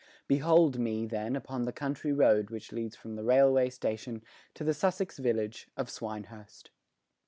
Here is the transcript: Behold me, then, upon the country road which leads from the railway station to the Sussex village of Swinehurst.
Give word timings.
Behold 0.27 0.79
me, 0.79 1.05
then, 1.05 1.35
upon 1.35 1.61
the 1.65 1.71
country 1.71 2.11
road 2.11 2.49
which 2.49 2.71
leads 2.71 2.95
from 2.95 3.13
the 3.15 3.23
railway 3.23 3.69
station 3.69 4.23
to 4.55 4.63
the 4.63 4.73
Sussex 4.73 5.19
village 5.19 5.67
of 5.77 5.91
Swinehurst. 5.91 6.71